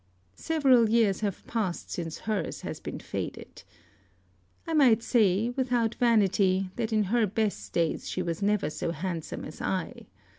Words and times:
Several 0.39 0.89
years 0.89 1.19
have 1.19 1.45
passed 1.45 1.91
since 1.91 2.21
hers 2.21 2.61
has 2.61 2.79
been 2.79 2.97
faded. 2.99 3.61
I 4.65 4.73
might 4.73 5.03
say, 5.03 5.49
without 5.51 5.93
vanity, 5.93 6.71
that 6.75 6.91
in 6.91 7.03
her 7.03 7.27
best 7.27 7.71
days 7.71 8.09
she 8.09 8.23
was 8.23 8.41
never 8.41 8.71
so 8.71 8.89
handsome 8.93 9.45
as 9.45 9.61
I. 9.61 10.07